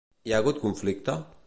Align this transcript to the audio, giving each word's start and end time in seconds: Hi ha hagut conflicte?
Hi 0.29 0.33
ha 0.37 0.39
hagut 0.41 0.63
conflicte? 0.63 1.19